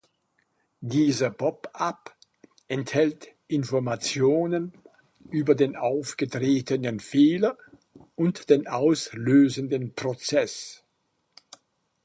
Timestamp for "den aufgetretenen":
5.53-6.99